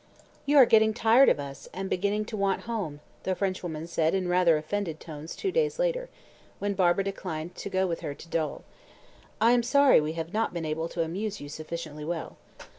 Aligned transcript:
"You 0.47 0.57
are 0.57 0.65
getting 0.65 0.95
tired 0.95 1.29
of 1.29 1.39
us, 1.39 1.69
and 1.75 1.87
beginning 1.87 2.25
to 2.25 2.35
want 2.35 2.61
home," 2.61 3.01
the 3.21 3.35
Frenchwoman 3.35 3.85
said 3.85 4.15
in 4.15 4.27
rather 4.27 4.57
offended 4.57 4.99
tones 4.99 5.35
two 5.35 5.51
days 5.51 5.77
later, 5.77 6.09
when 6.57 6.73
Barbara 6.73 7.03
declined 7.03 7.53
to 7.57 7.69
go 7.69 7.85
with 7.85 7.99
her 7.99 8.15
to 8.15 8.27
Dol. 8.27 8.63
"I 9.39 9.51
am 9.51 9.61
sorry 9.61 10.01
we 10.01 10.13
have 10.13 10.33
not 10.33 10.55
been 10.55 10.65
able 10.65 10.89
to 10.89 11.03
amuse 11.03 11.39
you 11.39 11.49
sufficiently 11.49 12.03
well." 12.03 12.37